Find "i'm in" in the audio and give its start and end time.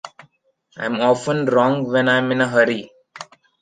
2.09-2.41